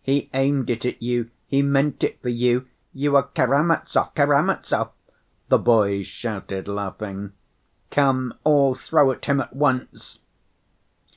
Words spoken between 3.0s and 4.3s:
are Karamazov,